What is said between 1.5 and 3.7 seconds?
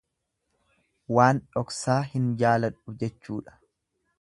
dhoksaa hin jaaladhu jechuudha.